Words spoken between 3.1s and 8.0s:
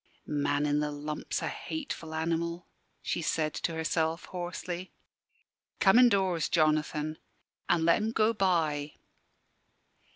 said to herself, hoarsely. "Come indoors, Jonathan, an' let